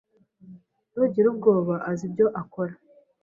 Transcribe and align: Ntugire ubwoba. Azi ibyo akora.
Ntugire 0.91 1.27
ubwoba. 1.29 1.75
Azi 1.89 2.03
ibyo 2.09 2.27
akora. 2.41 2.73